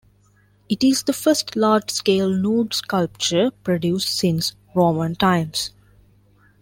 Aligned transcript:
It 0.67 0.83
is 0.83 1.03
the 1.03 1.13
first 1.13 1.55
large 1.55 1.91
scale 1.91 2.27
nude 2.27 2.73
sculpture 2.73 3.51
produced 3.63 4.09
since 4.17 4.55
Roman 4.73 5.13
times. 5.13 5.73